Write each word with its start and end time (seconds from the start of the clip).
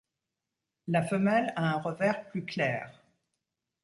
La 0.87 1.03
femelle 1.03 1.53
a 1.55 1.75
un 1.75 1.77
revers 1.79 2.27
plus 2.31 2.43
clair. 2.43 2.91